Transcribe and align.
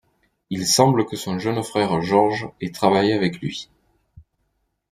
Il 0.49 0.65
semble 0.65 1.05
que 1.05 1.15
son 1.15 1.37
jeune 1.37 1.61
frère 1.61 2.01
George 2.01 2.49
ait 2.59 2.71
travaillé 2.71 3.13
avec 3.13 3.39
lui. 3.39 3.69